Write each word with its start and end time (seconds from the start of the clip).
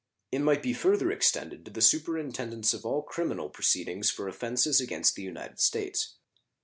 It 0.31 0.39
might 0.39 0.63
be 0.63 0.73
further 0.73 1.11
extended 1.11 1.63
to 1.63 1.69
the 1.69 1.79
superintendence 1.79 2.73
of 2.73 2.87
all 2.87 3.03
criminal 3.03 3.51
proceedings 3.51 4.09
for 4.09 4.27
offenses 4.27 4.81
against 4.81 5.13
the 5.13 5.21
United 5.21 5.59
States. 5.59 6.15